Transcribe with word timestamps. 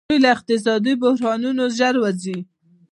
دوی 0.09 0.19
له 0.23 0.29
اقتصادي 0.35 0.93
بحرانونو 1.03 1.63
ژر 1.77 1.95
وځي. 2.03 2.37